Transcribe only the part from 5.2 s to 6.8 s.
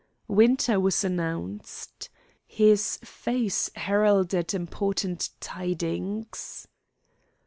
tidings.